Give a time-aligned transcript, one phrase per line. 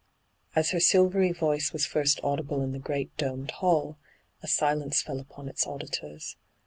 [0.55, 3.99] As her silvery voice was first audible in the great domed hall,
[4.41, 6.37] a silence fell upon its auditors.